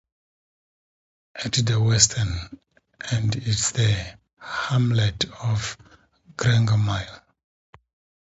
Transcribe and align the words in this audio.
At 1.35 1.51
the 1.51 1.79
western 1.79 2.59
end 3.11 3.35
is 3.35 3.71
the 3.73 4.17
hamlet 4.39 5.25
of 5.43 5.77
Grangemill. 6.37 7.21